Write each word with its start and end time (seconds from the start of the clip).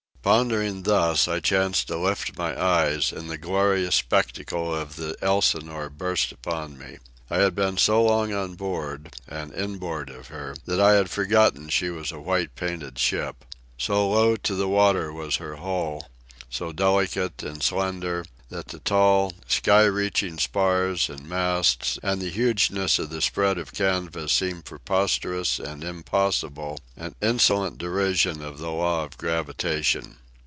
Pondering 0.23 0.83
thus, 0.83 1.27
I 1.27 1.39
chanced 1.39 1.87
to 1.87 1.97
lift 1.97 2.37
my 2.37 2.55
eyes, 2.55 3.11
and 3.11 3.27
the 3.27 3.39
glorious 3.39 3.95
spectacle 3.95 4.73
of 4.73 4.95
the 4.95 5.15
Elsinore 5.19 5.89
burst 5.89 6.31
upon 6.31 6.77
me. 6.77 6.99
I 7.31 7.37
had 7.37 7.55
been 7.55 7.77
so 7.79 8.03
long 8.03 8.31
on 8.31 8.53
board, 8.53 9.15
and 9.27 9.51
in 9.51 9.79
board 9.79 10.11
of 10.11 10.27
her, 10.27 10.55
that 10.67 10.79
I 10.79 10.93
had 10.93 11.09
forgotten 11.09 11.69
she 11.69 11.89
was 11.89 12.11
a 12.11 12.19
white 12.19 12.53
painted 12.55 12.99
ship. 12.99 13.43
So 13.79 14.07
low 14.11 14.35
to 14.35 14.53
the 14.53 14.69
water 14.69 15.11
was 15.11 15.37
her 15.37 15.55
hull, 15.55 16.07
so 16.51 16.71
delicate 16.71 17.41
and 17.41 17.63
slender, 17.63 18.23
that 18.49 18.67
the 18.67 18.79
tall, 18.79 19.31
sky 19.47 19.85
reaching 19.85 20.37
spars 20.37 21.09
and 21.09 21.25
masts 21.29 21.97
and 22.03 22.21
the 22.21 22.29
hugeness 22.29 22.99
of 22.99 23.09
the 23.09 23.21
spread 23.21 23.57
of 23.57 23.73
canvas 23.73 24.33
seemed 24.33 24.65
preposterous 24.65 25.57
and 25.57 25.85
impossible, 25.85 26.77
an 26.97 27.15
insolent 27.21 27.77
derision 27.77 28.41
of 28.41 28.57
the 28.57 28.69
law 28.71 29.05
of 29.05 29.17
gravitation. 29.17 30.17